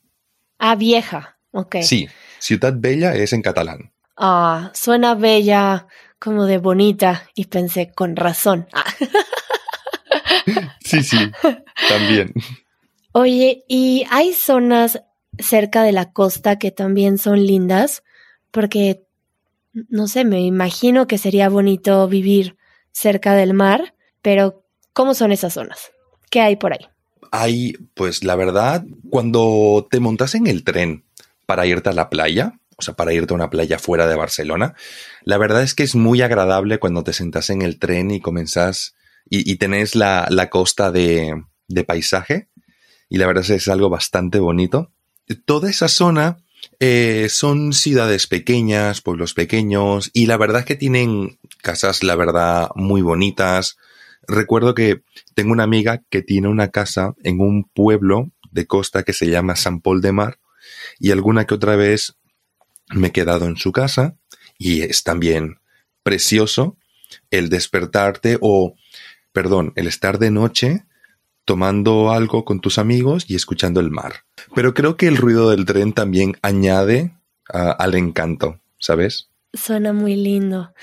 Ah, 0.59 0.75
vieja. 0.75 1.39
Ok. 1.53 1.77
Sí, 1.83 2.09
Ciudad 2.39 2.73
Bella 2.75 3.15
es 3.15 3.33
en 3.33 3.43
catalán. 3.43 3.93
Ah, 4.17 4.73
suena 4.75 5.15
bella, 5.15 5.87
como 6.19 6.47
de 6.47 6.57
bonita, 6.57 7.29
y 7.35 7.45
pensé, 7.47 7.93
con 7.95 8.17
razón. 8.17 8.67
Ah. 8.73 8.85
Sí, 10.81 11.03
sí, 11.03 11.19
también. 11.89 12.33
Oye, 13.11 13.65
¿y 13.69 14.07
hay 14.11 14.33
zonas 14.33 15.03
cerca 15.37 15.83
de 15.83 15.91
la 15.91 16.13
costa 16.13 16.59
que 16.61 16.71
también 16.71 17.19
son 17.19 17.45
lindas? 17.45 18.05
Porque, 18.53 19.06
no 19.89 20.09
sé, 20.09 20.25
me 20.25 20.41
imagino 20.41 21.07
que 21.07 21.19
sería 21.19 21.49
bonito 21.49 22.09
vivir 22.09 22.57
cerca 22.93 23.35
del 23.35 23.53
mar, 23.55 23.95
pero 24.23 24.65
¿cómo 24.93 25.15
son 25.15 25.33
esas 25.33 25.53
zonas? 25.53 25.91
¿Qué 26.31 26.41
hay 26.41 26.57
por 26.57 26.73
ahí? 26.73 26.89
Hay, 27.31 27.75
pues 27.95 28.25
la 28.25 28.37
verdad, 28.37 28.85
cuando 29.11 29.87
te 29.91 30.01
montas 30.01 30.35
en 30.35 30.47
el 30.47 30.65
tren 30.65 31.05
para 31.45 31.67
irte 31.67 31.91
a 31.91 31.93
la 31.93 32.09
playa, 32.09 32.59
o 32.77 32.83
sea, 32.83 32.95
para 32.95 33.13
irte 33.13 33.35
a 33.35 33.37
una 33.37 33.51
playa 33.51 33.79
fuera 33.79 34.07
de 34.07 34.17
Barcelona, 34.17 34.75
la 35.23 35.39
verdad 35.39 35.63
es 35.63 35.75
que 35.75 35.83
es 35.83 35.95
muy 35.95 36.23
agradable 36.23 36.79
cuando 36.79 37.05
te 37.05 37.13
sentas 37.13 37.51
en 37.51 37.63
el 37.63 37.79
tren 37.79 38.11
y 38.11 38.21
comenzas 38.21 38.95
y, 39.29 39.57
tenés 39.57 39.97
la, 39.97 40.49
costa 40.51 40.93
de, 40.93 41.35
paisaje 41.87 42.49
y 43.09 43.19
la 43.19 43.27
verdad 43.27 43.43
es 43.43 43.49
que 43.49 43.55
es 43.57 43.69
algo 43.69 43.91
bastante 43.91 44.39
bonito. 44.39 44.93
Toda 45.45 45.69
esa 45.69 45.89
zona 45.89 46.39
eh, 46.81 47.29
son 47.31 47.73
ciudades 47.73 48.27
pequeñas, 48.27 49.01
pueblos 49.01 49.35
pequeños 49.35 50.11
y 50.13 50.27
la 50.27 50.37
verdad 50.37 50.61
es 50.61 50.67
que 50.67 50.77
tienen 50.77 51.39
casas, 51.63 52.03
la 52.03 52.17
verdad, 52.17 52.71
muy 52.75 53.03
bonitas. 53.03 53.77
Recuerdo 54.27 54.75
que 54.75 55.03
tengo 55.35 55.53
una 55.53 55.65
amiga 55.65 56.03
que 56.11 56.23
tiene 56.23 56.49
una 56.49 56.71
casa 56.71 57.15
en 57.23 57.41
un 57.41 57.65
pueblo 57.65 58.31
de 58.51 58.67
costa 58.67 59.03
que 59.03 59.13
se 59.13 59.29
llama 59.29 59.57
San 59.57 59.81
Paul 59.81 60.01
de 60.01 60.13
Mar 60.13 60.39
y 60.99 61.11
alguna 61.11 61.47
que 61.47 61.55
otra 61.55 61.77
vez 61.77 62.17
me 62.91 63.09
he 63.09 63.13
quedado 63.13 63.47
en 63.47 63.57
su 63.57 63.73
casa 63.73 64.17
y 64.59 64.83
es 64.83 65.03
también 65.03 65.59
precioso 66.03 66.77
el 67.31 67.49
despertarte 67.49 68.39
o 68.41 68.75
perdón, 69.33 69.73
el 69.77 69.87
estar 69.87 70.19
de 70.19 70.31
noche 70.31 70.87
tomando 71.47 72.11
algo 72.11 72.45
con 72.45 72.61
tus 72.61 72.77
amigos 72.77 73.25
y 73.27 73.37
escuchando 73.37 73.81
el 73.81 73.91
mar. 73.91 74.25
Pero 74.55 74.75
creo 74.75 74.99
que 74.99 75.07
el 75.07 75.17
ruido 75.17 75.49
del 75.49 75.65
tren 75.65 75.95
también 75.95 76.37
añade 76.43 77.17
al 77.49 77.95
encanto, 77.95 78.61
¿sabes? 78.79 79.31
Suena 79.55 79.95
muy 79.95 80.17
lindo. 80.17 80.75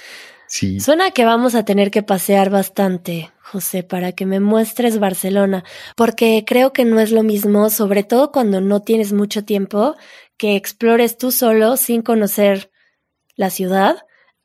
Sí. 0.48 0.80
Suena 0.80 1.12
que 1.12 1.26
vamos 1.26 1.54
a 1.54 1.66
tener 1.66 1.92
que 1.92 2.04
pasear 2.04 2.50
bastante, 2.50 3.32
José, 3.42 3.84
para 3.84 4.14
que 4.14 4.26
me 4.26 4.40
muestres 4.40 5.00
Barcelona, 5.00 5.64
porque 5.96 6.44
creo 6.48 6.74
que 6.74 6.86
no 6.86 7.00
es 7.00 7.12
lo 7.12 7.24
mismo, 7.24 7.70
sobre 7.70 8.04
todo 8.04 8.32
cuando 8.32 8.62
no 8.62 8.82
tienes 8.82 9.14
mucho 9.14 9.44
tiempo, 9.44 9.96
que 10.38 10.56
explores 10.56 11.18
tú 11.18 11.32
solo 11.32 11.76
sin 11.76 12.02
conocer 12.02 12.72
la 13.36 13.50
ciudad 13.50 13.98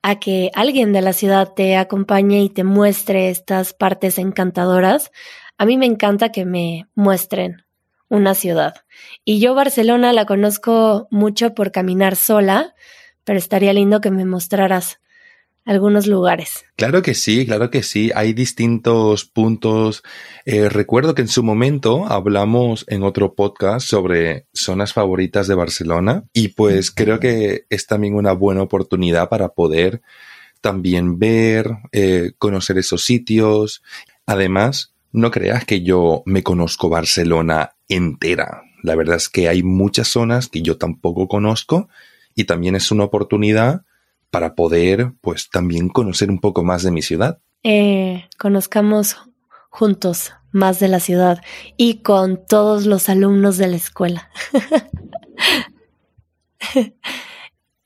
a 0.02 0.18
que 0.18 0.50
alguien 0.54 0.92
de 0.92 1.02
la 1.02 1.12
ciudad 1.12 1.52
te 1.54 1.76
acompañe 1.76 2.42
y 2.42 2.48
te 2.48 2.64
muestre 2.64 3.30
estas 3.30 3.75
partes 3.75 4.18
encantadoras. 4.18 5.10
A 5.59 5.67
mí 5.67 5.77
me 5.77 5.87
encanta 5.87 6.31
que 6.31 6.45
me 6.45 6.87
muestren 6.95 7.65
una 8.09 8.35
ciudad. 8.35 8.77
Y 9.25 9.41
yo 9.41 9.55
Barcelona 9.55 10.12
la 10.12 10.25
conozco 10.25 11.09
mucho 11.11 11.55
por 11.55 11.73
caminar 11.73 12.17
sola, 12.17 12.75
pero 13.25 13.38
estaría 13.38 13.73
lindo 13.73 14.00
que 14.00 14.11
me 14.11 14.25
mostraras 14.25 15.00
algunos 15.65 16.07
lugares. 16.07 16.65
Claro 16.77 17.03
que 17.03 17.12
sí, 17.12 17.45
claro 17.45 17.71
que 17.71 17.83
sí. 17.83 18.11
Hay 18.15 18.33
distintos 18.33 19.27
puntos. 19.27 20.03
Eh, 20.47 20.71
recuerdo 20.71 21.15
que 21.15 21.23
en 21.23 21.29
su 21.29 21.43
momento 21.43 22.07
hablamos 22.07 22.87
en 22.88 23.03
otro 23.03 23.35
podcast 23.35 23.87
sobre 23.87 24.47
zonas 24.55 24.95
favoritas 24.95 25.47
de 25.47 25.57
Barcelona 25.57 26.25
y 26.33 26.49
pues 26.49 26.91
creo 26.91 27.21
que 27.21 27.67
es 27.69 27.87
también 27.87 28.15
una 28.15 28.33
buena 28.33 28.62
oportunidad 28.62 29.29
para 29.29 29.50
poder 29.50 30.00
también 30.62 31.19
ver, 31.19 31.79
eh, 31.93 32.33
conocer 32.38 32.79
esos 32.79 33.05
sitios. 33.05 33.83
Además, 34.25 34.95
no 35.12 35.31
creas 35.31 35.65
que 35.65 35.83
yo 35.83 36.23
me 36.27 36.43
conozco 36.43 36.88
Barcelona 36.88 37.75
entera. 37.88 38.62
La 38.83 38.95
verdad 38.95 39.17
es 39.17 39.29
que 39.29 39.49
hay 39.49 39.62
muchas 39.62 40.09
zonas 40.09 40.49
que 40.49 40.62
yo 40.62 40.79
tampoco 40.79 41.29
conozco 41.29 41.88
y 42.35 42.45
también 42.45 42.77
es 42.77 42.91
una 42.91 43.05
oportunidad 43.05 43.83
para 44.31 44.55
poder, 44.55 45.12
pues, 45.21 45.50
también 45.50 45.88
conocer 45.88 46.31
un 46.31 46.38
poco 46.38 46.62
más 46.62 46.83
de 46.83 46.91
mi 46.91 47.03
ciudad. 47.03 47.41
Eh, 47.62 48.27
conozcamos 48.38 49.17
juntos 49.71 50.33
más 50.50 50.81
de 50.81 50.88
la 50.88 51.00
ciudad 51.00 51.43
y 51.77 52.03
con 52.03 52.45
todos 52.47 52.87
los 52.87 53.09
alumnos 53.09 53.59
de 53.59 53.69
la 53.69 53.77
escuela. 53.77 54.31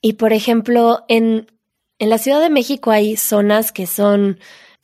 y 0.00 0.14
por 0.14 0.32
ejemplo, 0.32 1.04
en, 1.08 1.50
en 1.98 2.10
la 2.10 2.18
Ciudad 2.18 2.40
de 2.40 2.50
México 2.50 2.90
hay 2.90 3.16
zonas 3.16 3.72
que 3.72 3.86
son, 3.86 4.38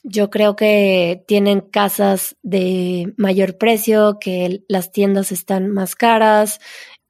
yo 0.09 0.31
creo 0.31 0.57
que 0.57 1.25
tienen 1.27 1.61
casas 1.61 2.37
de 2.43 3.13
mayor 3.17 3.59
precio, 3.59 4.19
que 4.21 4.63
las 4.69 4.93
tiendas 4.93 5.33
están 5.33 5.71
más 5.71 5.95
caras, 5.95 6.61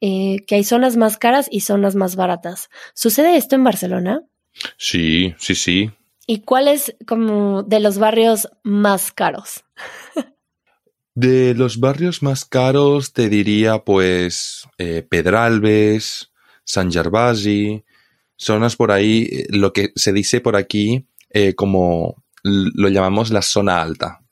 eh, 0.00 0.44
que 0.46 0.56
hay 0.56 0.64
zonas 0.64 0.96
más 0.96 1.16
caras 1.16 1.48
y 1.50 1.60
zonas 1.60 1.94
más 1.94 2.16
baratas. 2.16 2.68
¿Sucede 2.94 3.36
esto 3.36 3.54
en 3.54 3.64
Barcelona? 3.64 4.22
Sí, 4.76 5.34
sí, 5.38 5.54
sí. 5.54 5.90
¿Y 6.26 6.40
cuál 6.40 6.68
es 6.68 6.94
como 7.06 7.62
de 7.62 7.80
los 7.80 7.98
barrios 7.98 8.48
más 8.62 9.12
caros? 9.12 9.64
de 11.14 11.54
los 11.54 11.80
barrios 11.80 12.22
más 12.22 12.44
caros 12.44 13.12
te 13.12 13.28
diría 13.28 13.84
pues 13.84 14.68
eh, 14.78 15.02
Pedralbes, 15.08 16.30
San 16.64 16.92
Gervasi, 16.92 17.84
zonas 18.36 18.76
por 18.76 18.92
ahí, 18.92 19.28
eh, 19.32 19.46
lo 19.50 19.72
que 19.72 19.90
se 19.96 20.12
dice 20.12 20.40
por 20.40 20.54
aquí 20.54 21.06
eh, 21.30 21.54
como 21.54 22.22
lo 22.48 22.88
llamamos 22.88 23.30
la 23.30 23.42
zona 23.42 23.80
alta, 23.80 24.22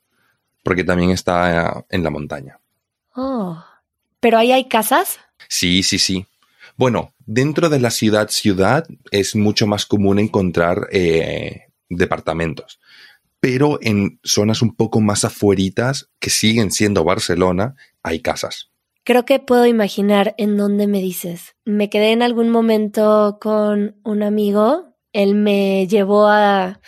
porque 0.63 0.85
también 0.85 1.11
está 1.11 1.85
en 1.89 2.03
la 2.03 2.11
montaña. 2.11 2.59
Oh, 3.15 3.63
¿pero 4.21 4.39
ahí 4.39 4.53
hay 4.53 4.67
casas? 4.69 5.19
Sí, 5.49 5.83
sí, 5.83 5.99
sí. 5.99 6.27
Bueno, 6.77 7.15
dentro 7.25 7.69
de 7.69 7.81
la 7.81 7.91
ciudad 7.91 8.29
ciudad 8.29 8.87
es 9.11 9.35
mucho 9.35 9.67
más 9.67 9.87
común 9.87 10.19
encontrar 10.19 10.89
eh, 10.93 11.69
departamentos, 11.89 12.81
pero 13.41 13.79
en 13.81 14.21
zonas 14.23 14.61
un 14.61 14.75
poco 14.75 15.01
más 15.01 15.25
afueritas 15.25 16.11
que 16.19 16.31
siguen 16.31 16.71
siendo 16.71 17.05
Barcelona 17.05 17.75
hay 18.03 18.21
casas. 18.21 18.71
Creo 19.05 19.25
que 19.25 19.39
puedo 19.39 19.67
imaginar 19.67 20.35
en 20.37 20.57
dónde 20.57 20.89
me 20.89 21.01
dices. 21.01 21.55
Me 21.65 21.89
quedé 21.89 22.11
en 22.11 22.23
algún 22.23 22.51
momento 22.51 23.39
con 23.41 24.01
un 24.03 24.23
amigo. 24.25 24.97
Él 25.13 25.37
me 25.37 25.87
llevó 25.87 26.27
a, 26.27 26.81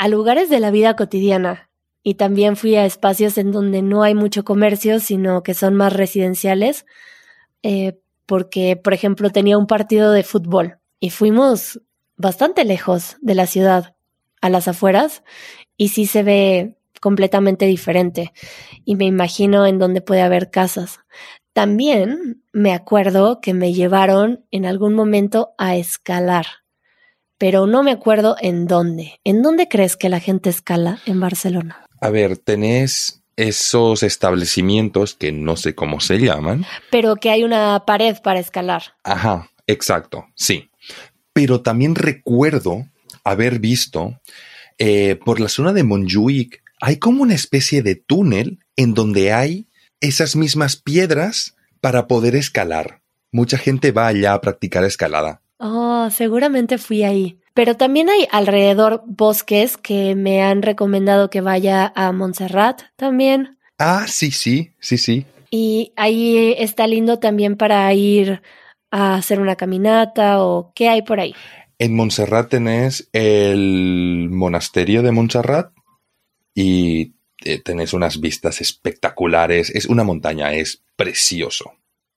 a 0.00 0.08
lugares 0.08 0.48
de 0.48 0.60
la 0.60 0.70
vida 0.70 0.96
cotidiana 0.96 1.68
y 2.02 2.14
también 2.14 2.56
fui 2.56 2.74
a 2.74 2.86
espacios 2.86 3.36
en 3.36 3.52
donde 3.52 3.82
no 3.82 4.02
hay 4.02 4.14
mucho 4.14 4.44
comercio, 4.44 4.98
sino 4.98 5.42
que 5.42 5.52
son 5.52 5.74
más 5.74 5.92
residenciales. 5.92 6.86
Eh, 7.62 8.00
porque, 8.24 8.76
por 8.76 8.94
ejemplo, 8.94 9.28
tenía 9.28 9.58
un 9.58 9.66
partido 9.66 10.10
de 10.12 10.22
fútbol 10.22 10.78
y 11.00 11.10
fuimos 11.10 11.82
bastante 12.16 12.64
lejos 12.64 13.18
de 13.20 13.34
la 13.34 13.46
ciudad, 13.46 13.94
a 14.40 14.48
las 14.48 14.68
afueras, 14.68 15.22
y 15.76 15.88
sí 15.88 16.06
se 16.06 16.22
ve 16.22 16.78
completamente 17.02 17.66
diferente. 17.66 18.32
Y 18.86 18.96
me 18.96 19.04
imagino 19.04 19.66
en 19.66 19.78
dónde 19.78 20.00
puede 20.00 20.22
haber 20.22 20.50
casas. 20.50 21.00
También 21.52 22.42
me 22.54 22.72
acuerdo 22.72 23.42
que 23.42 23.52
me 23.52 23.74
llevaron 23.74 24.46
en 24.50 24.64
algún 24.64 24.94
momento 24.94 25.50
a 25.58 25.76
escalar, 25.76 26.46
pero 27.40 27.66
no 27.66 27.82
me 27.82 27.90
acuerdo 27.90 28.36
en 28.38 28.66
dónde. 28.66 29.18
¿En 29.24 29.40
dónde 29.40 29.66
crees 29.66 29.96
que 29.96 30.10
la 30.10 30.20
gente 30.20 30.50
escala 30.50 31.00
en 31.06 31.20
Barcelona? 31.20 31.86
A 32.02 32.10
ver, 32.10 32.36
tenés 32.36 33.22
esos 33.36 34.02
establecimientos 34.02 35.14
que 35.14 35.32
no 35.32 35.56
sé 35.56 35.74
cómo 35.74 36.00
se 36.00 36.18
llaman. 36.18 36.66
Pero 36.90 37.16
que 37.16 37.30
hay 37.30 37.42
una 37.42 37.86
pared 37.86 38.18
para 38.22 38.40
escalar. 38.40 38.82
Ajá, 39.04 39.48
exacto, 39.66 40.26
sí. 40.34 40.70
Pero 41.32 41.62
también 41.62 41.94
recuerdo 41.94 42.86
haber 43.24 43.58
visto 43.58 44.20
eh, 44.76 45.18
por 45.24 45.40
la 45.40 45.48
zona 45.48 45.72
de 45.72 45.82
Montjuic, 45.82 46.62
hay 46.78 46.98
como 46.98 47.22
una 47.22 47.34
especie 47.34 47.82
de 47.82 47.94
túnel 47.94 48.58
en 48.76 48.92
donde 48.92 49.32
hay 49.32 49.66
esas 50.02 50.36
mismas 50.36 50.76
piedras 50.76 51.56
para 51.80 52.06
poder 52.06 52.36
escalar. 52.36 53.00
Mucha 53.32 53.56
gente 53.56 53.92
va 53.92 54.08
allá 54.08 54.34
a 54.34 54.42
practicar 54.42 54.84
escalada. 54.84 55.39
Oh, 55.60 56.08
seguramente 56.10 56.78
fui 56.78 57.04
ahí. 57.04 57.38
Pero 57.52 57.76
también 57.76 58.08
hay 58.08 58.26
alrededor 58.32 59.02
bosques 59.06 59.76
que 59.76 60.14
me 60.14 60.42
han 60.42 60.62
recomendado 60.62 61.28
que 61.28 61.42
vaya 61.42 61.92
a 61.94 62.12
Montserrat 62.12 62.82
también. 62.96 63.58
Ah, 63.78 64.06
sí, 64.08 64.30
sí, 64.30 64.72
sí, 64.80 64.96
sí. 64.96 65.26
Y 65.50 65.92
ahí 65.96 66.54
está 66.56 66.86
lindo 66.86 67.18
también 67.18 67.56
para 67.56 67.92
ir 67.92 68.40
a 68.90 69.16
hacer 69.16 69.38
una 69.38 69.56
caminata 69.56 70.42
o 70.42 70.72
qué 70.74 70.88
hay 70.88 71.02
por 71.02 71.20
ahí. 71.20 71.34
En 71.78 71.94
Montserrat 71.94 72.48
tenés 72.48 73.10
el 73.12 74.28
monasterio 74.30 75.02
de 75.02 75.12
Montserrat 75.12 75.72
y 76.54 77.14
eh, 77.44 77.60
tenés 77.62 77.92
unas 77.92 78.20
vistas 78.20 78.62
espectaculares. 78.62 79.70
Es 79.74 79.84
una 79.84 80.04
montaña, 80.04 80.54
es 80.54 80.82
precioso. 80.96 81.72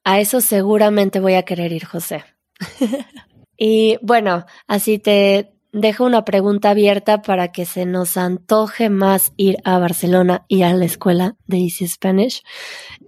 A 0.05 0.21
eso 0.21 0.39
seguramente 0.39 1.19
voy 1.19 1.33
a 1.33 1.43
querer 1.43 1.73
ir, 1.73 1.85
José. 1.85 2.23
y 3.65 3.97
bueno, 4.01 4.45
así 4.67 4.99
te 4.99 5.53
dejo 5.71 6.03
una 6.03 6.25
pregunta 6.25 6.71
abierta 6.71 7.21
para 7.21 7.53
que 7.53 7.65
se 7.65 7.85
nos 7.85 8.17
antoje 8.17 8.89
más 8.89 9.31
ir 9.37 9.55
a 9.63 9.79
Barcelona 9.79 10.43
y 10.49 10.63
a 10.63 10.73
la 10.73 10.83
escuela 10.83 11.37
de 11.47 11.59
Easy 11.59 11.87
Spanish. 11.87 12.43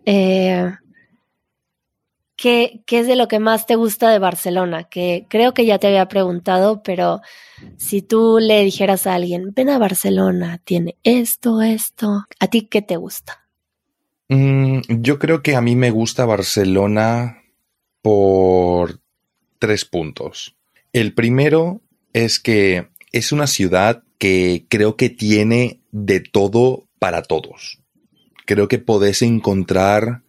Eh, 0.05 0.71
¿qué, 2.37 2.83
¿Qué 2.85 2.99
es 2.99 3.07
de 3.07 3.17
lo 3.17 3.27
que 3.27 3.39
más 3.39 3.65
te 3.65 3.75
gusta 3.75 4.09
de 4.09 4.19
Barcelona? 4.19 4.85
Que 4.85 5.25
creo 5.29 5.53
que 5.53 5.65
ya 5.65 5.77
te 5.77 5.87
había 5.87 6.07
preguntado, 6.07 6.83
pero 6.83 7.19
si 7.75 8.01
tú 8.01 8.37
le 8.39 8.63
dijeras 8.63 9.07
a 9.07 9.15
alguien, 9.15 9.51
ven 9.53 9.69
a 9.69 9.77
Barcelona, 9.77 10.61
tiene 10.63 10.95
esto, 11.03 11.61
esto, 11.63 12.27
¿a 12.39 12.47
ti 12.47 12.69
qué 12.71 12.81
te 12.81 12.95
gusta? 12.95 13.45
Mm, 14.29 14.79
yo 15.01 15.19
creo 15.19 15.43
que 15.43 15.57
a 15.57 15.59
mí 15.59 15.75
me 15.75 15.91
gusta 15.91 16.23
Barcelona 16.23 17.41
por 18.01 19.01
tres 19.59 19.85
puntos. 19.85 20.55
El 20.93 21.13
primero 21.13 21.81
es 22.13 22.39
que 22.39 22.87
es 23.11 23.31
una 23.31 23.47
ciudad 23.47 24.03
que 24.17 24.65
creo 24.69 24.95
que 24.95 25.09
tiene 25.09 25.81
de 25.91 26.19
todo 26.19 26.87
para 26.99 27.21
todos. 27.21 27.79
Creo 28.45 28.67
que 28.67 28.79
podés 28.79 29.21
encontrar 29.21 30.23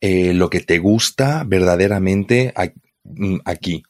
eh, 0.00 0.34
lo 0.34 0.50
que 0.50 0.60
te 0.60 0.78
gusta 0.78 1.44
verdaderamente 1.46 2.52
mm, 3.04 3.38
aquí. 3.44 3.82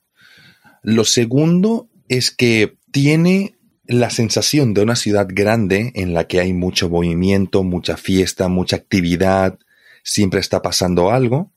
Lo 0.83 1.05
segundo 1.05 1.89
es 2.09 2.31
que 2.31 2.77
tiene 2.91 3.57
la 3.87 4.11
sensación 4.11 4.75
de 4.75 4.83
una 4.83 4.97
ciudad 4.97 5.27
grande 5.29 5.93
en 5.95 6.15
la 6.15 6.27
que 6.27 6.41
hay 6.41 6.53
mucho 6.53 6.89
movimiento, 6.89 7.63
mucha 7.63 7.97
fiesta, 7.97 8.49
mucha 8.49 8.77
actividad, 8.77 9.59
siempre 10.03 10.41
está 10.41 10.63
pasando 10.63 11.11
algo. 11.11 11.53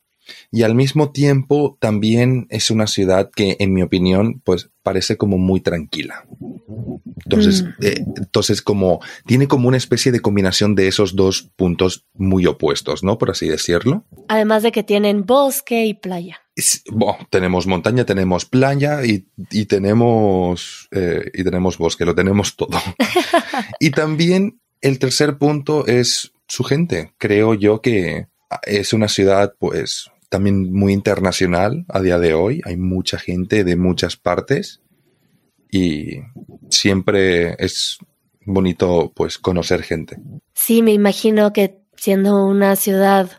Y 0.51 0.63
al 0.63 0.75
mismo 0.75 1.11
tiempo 1.11 1.77
también 1.79 2.47
es 2.49 2.71
una 2.71 2.87
ciudad 2.87 3.29
que, 3.35 3.57
en 3.59 3.73
mi 3.73 3.81
opinión, 3.81 4.41
pues 4.43 4.69
parece 4.83 5.17
como 5.17 5.37
muy 5.37 5.61
tranquila. 5.61 6.25
Entonces, 7.23 7.63
mm. 7.63 7.67
eh, 7.81 8.05
entonces 8.17 8.61
como 8.61 9.01
tiene 9.25 9.47
como 9.47 9.67
una 9.67 9.77
especie 9.77 10.11
de 10.11 10.19
combinación 10.19 10.75
de 10.75 10.87
esos 10.87 11.15
dos 11.15 11.49
puntos 11.55 12.05
muy 12.13 12.45
opuestos, 12.45 13.03
¿no? 13.03 13.17
Por 13.17 13.31
así 13.31 13.47
decirlo. 13.47 14.05
Además 14.27 14.63
de 14.63 14.71
que 14.71 14.83
tienen 14.83 15.25
bosque 15.25 15.85
y 15.85 15.93
playa 15.93 16.41
tenemos 17.29 17.67
montaña, 17.67 18.05
tenemos 18.05 18.45
playa 18.45 19.01
y, 19.03 19.25
tenemos, 19.65 20.87
eh, 20.91 21.31
y 21.33 21.43
tenemos 21.43 21.77
bosque, 21.77 22.05
lo 22.05 22.15
tenemos 22.15 22.55
todo. 22.55 22.79
y 23.79 23.91
también 23.91 24.59
el 24.81 24.99
tercer 24.99 25.37
punto 25.37 25.85
es 25.85 26.31
su 26.47 26.63
gente. 26.63 27.13
Creo 27.17 27.53
yo 27.53 27.81
que 27.81 28.27
es 28.63 28.93
una 28.93 29.07
ciudad, 29.07 29.53
pues, 29.59 30.09
también 30.29 30.71
muy 30.73 30.93
internacional 30.93 31.85
a 31.89 32.01
día 32.01 32.19
de 32.19 32.33
hoy. 32.33 32.61
Hay 32.65 32.77
mucha 32.77 33.17
gente 33.17 33.63
de 33.63 33.75
muchas 33.75 34.17
partes 34.17 34.81
y 35.71 36.19
siempre 36.69 37.55
es 37.63 37.97
bonito, 38.45 39.11
pues, 39.15 39.37
conocer 39.37 39.83
gente. 39.83 40.17
Sí, 40.53 40.81
me 40.81 40.93
imagino 40.93 41.51
que 41.53 41.79
siendo 41.95 42.45
una 42.45 42.75
ciudad 42.75 43.29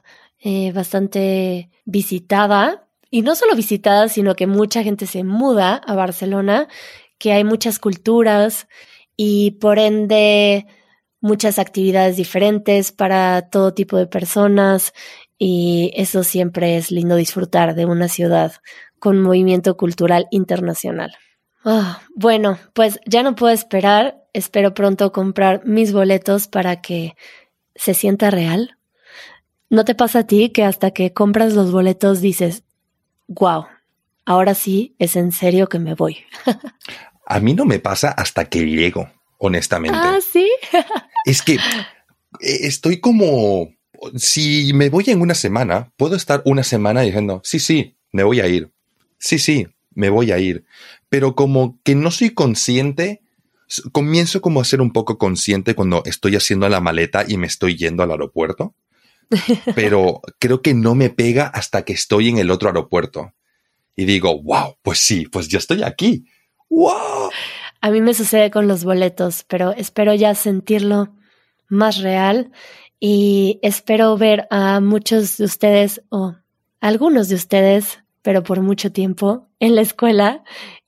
eh, 0.41 0.73
bastante 0.73 1.71
visitada, 1.85 2.87
y 3.11 3.23
no 3.23 3.35
solo 3.35 3.55
visitada, 3.55 4.09
sino 4.09 4.35
que 4.35 4.47
mucha 4.47 4.83
gente 4.83 5.07
se 5.07 5.25
muda 5.25 5.77
a 5.77 5.95
Barcelona, 5.95 6.69
que 7.19 7.33
hay 7.33 7.45
muchas 7.45 7.79
culturas 7.79 8.69
y 9.17 9.53
por 9.53 9.79
ende 9.79 10.67
muchas 11.21 11.59
actividades 11.59 12.17
diferentes 12.17 12.93
para 12.93 13.49
todo 13.49 13.73
tipo 13.75 13.97
de 13.97 14.07
personas 14.07 14.93
y 15.39 15.93
eso 15.95 16.25
siempre 16.25 16.77
es 16.77 16.91
lindo 16.91 17.17
disfrutar 17.17 17.75
de 17.75 17.87
una 17.87 18.09
ciudad 18.09 18.53
con 18.99 19.21
movimiento 19.21 19.77
cultural 19.77 20.27
internacional. 20.31 21.15
Ah, 21.65 22.01
bueno, 22.15 22.59
pues 22.75 23.01
ya 23.07 23.23
no 23.23 23.35
puedo 23.35 23.53
esperar, 23.53 24.25
espero 24.33 24.73
pronto 24.73 25.13
comprar 25.13 25.67
mis 25.67 25.93
boletos 25.93 26.49
para 26.49 26.81
que 26.81 27.17
se 27.75 27.93
sienta 27.95 28.31
real. 28.31 28.79
¿No 29.69 29.85
te 29.85 29.95
pasa 29.95 30.21
a 30.21 30.27
ti 30.27 30.51
que 30.51 30.65
hasta 30.65 30.93
que 30.93 31.13
compras 31.13 31.55
los 31.55 31.73
boletos 31.73 32.21
dices, 32.21 32.63
wow, 33.27 33.67
ahora 34.27 34.55
sí 34.55 34.95
es 34.99 35.17
en 35.17 35.33
serio 35.33 35.69
que 35.69 35.79
me 35.79 35.95
voy. 35.95 36.19
A 37.29 37.41
mí 37.41 37.55
no 37.55 37.65
me 37.65 37.81
pasa 37.81 38.11
hasta 38.11 38.45
que 38.45 38.65
llego, 38.65 39.11
honestamente. 39.39 39.99
Ah, 40.01 40.19
sí. 40.21 40.49
es 41.25 41.43
que 41.43 41.55
eh, 41.55 41.59
estoy 42.41 43.01
como, 43.01 43.71
si 44.17 44.73
me 44.73 44.89
voy 44.89 45.05
en 45.09 45.21
una 45.21 45.35
semana, 45.35 45.93
puedo 45.97 46.17
estar 46.17 46.43
una 46.45 46.63
semana 46.63 47.03
diciendo, 47.03 47.41
sí, 47.45 47.59
sí, 47.59 47.97
me 48.13 48.23
voy 48.23 48.41
a 48.41 48.49
ir. 48.49 48.71
Sí, 49.19 49.39
sí, 49.39 49.67
me 49.95 50.11
voy 50.11 50.33
a 50.33 50.39
ir. 50.39 50.65
Pero 51.09 51.35
como 51.35 51.79
que 51.83 51.95
no 51.95 52.11
soy 52.11 52.31
consciente, 52.31 53.23
comienzo 53.93 54.41
como 54.41 54.61
a 54.61 54.65
ser 54.65 54.81
un 54.81 54.93
poco 54.93 55.19
consciente 55.19 55.75
cuando 55.75 56.03
estoy 56.05 56.37
haciendo 56.37 56.69
la 56.69 56.81
maleta 56.81 57.25
y 57.27 57.37
me 57.37 57.47
estoy 57.47 57.77
yendo 57.77 58.03
al 58.03 58.11
aeropuerto 58.11 58.75
pero 59.75 60.21
creo 60.39 60.63
que 60.63 60.75
no 60.75 60.95
me 60.95 61.11
pega 61.11 61.47
hasta 61.47 61.85
que 61.85 61.93
estoy 61.93 62.29
en 62.29 62.39
el 62.39 62.51
otro 62.51 62.69
aeropuerto. 62.69 63.35
Y 63.95 64.05
digo, 64.05 64.43
wow, 64.43 64.77
pues 64.83 64.99
sí, 64.99 65.27
pues 65.27 65.49
yo 65.49 65.59
estoy 65.59 65.83
aquí. 65.83 66.27
¡Wow! 66.69 67.31
A 67.81 67.91
mí 67.91 68.01
me 68.01 68.15
sucede 68.15 68.51
con 68.51 68.69
los 68.69 68.85
boletos, 68.85 69.45
pero 69.49 69.73
espero 69.73 70.15
ya 70.15 70.35
sentirlo 70.35 71.15
más 71.69 71.99
real 71.99 72.53
y 73.01 73.59
espero 73.63 74.17
ver 74.17 74.47
a 74.51 74.81
muchos 74.81 75.37
de 75.37 75.45
ustedes 75.45 76.03
o 76.09 76.35
algunos 76.81 77.29
de 77.29 77.35
ustedes, 77.35 78.01
pero 78.23 78.43
por 78.43 78.61
mucho 78.61 78.93
tiempo 78.93 79.49
en 79.61 79.75
la 79.75 79.83
escuela 79.83 80.43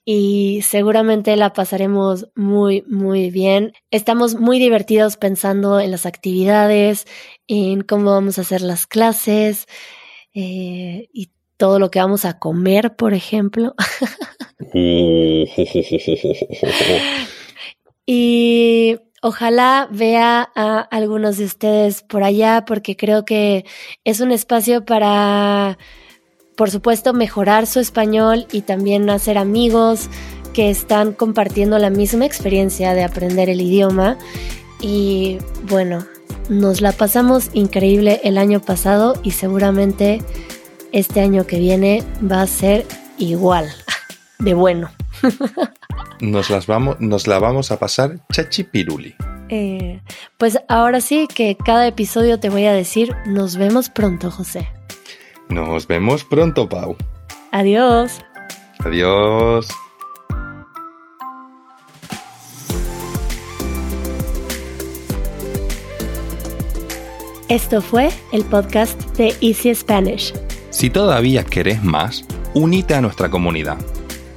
y 0.05 0.63
seguramente 0.63 1.37
la 1.37 1.53
pasaremos 1.53 2.29
muy, 2.35 2.83
muy 2.89 3.31
bien. 3.31 3.75
Estamos 3.91 4.37
muy 4.37 4.59
divertidos 4.59 5.19
pensando 5.19 5.81
en 5.81 5.91
las 5.91 6.07
actividades, 6.07 7.07
en 7.47 7.83
cómo 7.83 8.13
vamos 8.13 8.39
a 8.39 8.41
hacer 8.41 8.63
las 8.63 8.87
clases 8.87 9.67
eh, 10.33 11.09
y 11.13 11.31
todo 11.59 11.79
lo 11.79 11.91
que 11.91 11.99
vamos 11.99 12.25
a 12.25 12.39
comer, 12.39 12.97
por 12.97 13.13
ejemplo. 13.13 13.75
y 18.07 18.97
ojalá 19.23 19.89
vea 19.91 20.51
a 20.55 20.81
algunos 20.81 21.39
de 21.39 21.45
ustedes 21.45 22.03
por 22.03 22.23
allá 22.23 22.65
porque 22.67 22.97
creo 22.97 23.25
que 23.25 23.65
es 24.05 24.21
un 24.21 24.33
espacio 24.33 24.85
para 24.85 25.79
por 26.59 26.73
supuesto, 26.73 27.15
mejorar 27.15 27.69
su 27.69 27.79
español 27.79 28.49
y 28.51 28.63
también 28.63 29.09
hacer 29.11 29.39
amigos 29.39 30.11
que 30.53 30.71
están 30.71 31.13
compartiendo 31.13 31.79
la 31.79 31.89
misma 31.89 32.27
experiencia 32.27 32.95
de 32.95 33.05
aprender 33.05 33.49
el 33.49 33.61
idioma. 33.61 34.19
Y 34.81 35.39
bueno, 35.69 36.05
nos 36.49 36.81
la 36.81 36.91
pasamos 36.91 37.51
increíble 37.53 38.21
el 38.25 38.39
año 38.39 38.61
pasado 38.61 39.15
y 39.23 39.31
seguramente 39.31 40.21
este 40.91 41.21
año 41.21 41.47
que 41.47 41.61
viene 41.61 42.03
va 42.21 42.43
a 42.43 42.47
ser 42.49 42.85
igual, 43.19 43.71
de 44.41 44.55
bueno. 44.55 44.91
Nos, 46.21 46.51
las 46.51 46.67
vamos, 46.67 47.01
nos 47.01 47.27
la 47.27 47.39
vamos 47.39 47.71
a 47.71 47.79
pasar 47.79 48.19
chachipiruli. 48.33 49.15
Eh, 49.51 50.01
pues 50.37 50.59
ahora 50.69 51.01
sí 51.01 51.27
que 51.33 51.57
cada 51.57 51.87
episodio 51.87 52.39
te 52.39 52.51
voy 52.51 52.67
a 52.67 52.73
decir, 52.73 53.15
nos 53.27 53.57
vemos 53.57 53.89
pronto, 53.89 54.31
José. 54.31 54.69
Nos 55.49 55.87
vemos 55.87 56.25
pronto, 56.25 56.69
Pau. 56.69 56.97
Adiós. 57.53 58.21
Adiós. 58.81 59.69
Esto 67.49 67.81
fue 67.81 68.11
el 68.33 68.45
podcast 68.45 69.01
de 69.17 69.35
Easy 69.41 69.75
Spanish. 69.75 70.35
Si 70.69 70.91
todavía 70.91 71.45
querés 71.45 71.83
más, 71.83 72.27
únete 72.53 72.95
a 72.95 73.01
nuestra 73.01 73.31
comunidad. 73.31 73.79